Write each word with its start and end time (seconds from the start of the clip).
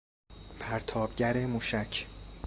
پرتابگر 0.59 1.45
موشک 1.45 2.07